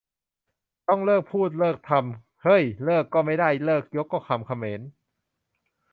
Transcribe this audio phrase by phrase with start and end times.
[0.87, 4.81] ต้องเลิกพูดเลิกทำ เฮ้ย เลิกก็ไม่ได้ 'เลิก' ยก ก็คำเขมร!